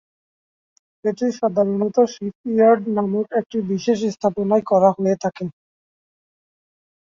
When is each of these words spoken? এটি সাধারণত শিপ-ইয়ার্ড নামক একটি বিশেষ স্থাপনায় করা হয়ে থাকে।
এটি 1.05 1.25
সাধারণত 1.39 1.97
শিপ-ইয়ার্ড 2.13 2.81
নামক 2.95 3.27
একটি 3.39 3.57
বিশেষ 3.71 3.99
স্থাপনায় 4.13 4.63
করা 4.71 4.89
হয়ে 4.97 5.15
থাকে। 5.23 5.45